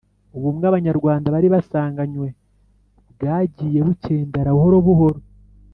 [0.37, 2.27] ubumwe abanyarwanda bari basanganywe
[3.11, 5.19] bwagiye bukendera buhoro buhoro.